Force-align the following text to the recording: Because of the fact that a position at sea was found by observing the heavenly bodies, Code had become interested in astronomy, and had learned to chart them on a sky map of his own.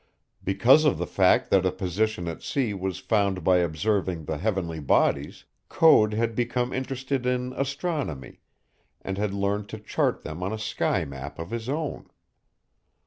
Because 0.43 0.83
of 0.83 0.97
the 0.97 1.05
fact 1.05 1.51
that 1.51 1.63
a 1.63 1.71
position 1.71 2.27
at 2.27 2.41
sea 2.41 2.73
was 2.73 2.97
found 2.97 3.43
by 3.43 3.57
observing 3.57 4.25
the 4.25 4.39
heavenly 4.39 4.79
bodies, 4.79 5.45
Code 5.69 6.13
had 6.15 6.33
become 6.33 6.73
interested 6.73 7.27
in 7.27 7.53
astronomy, 7.53 8.39
and 9.03 9.19
had 9.19 9.31
learned 9.31 9.69
to 9.69 9.77
chart 9.77 10.23
them 10.23 10.41
on 10.41 10.51
a 10.51 10.57
sky 10.57 11.05
map 11.05 11.37
of 11.37 11.51
his 11.51 11.69
own. 11.69 12.09